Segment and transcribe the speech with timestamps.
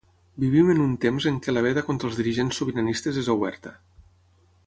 [0.43, 3.77] Vivim en un temps en què la veda contra els dirigents sobiranistes és oberta.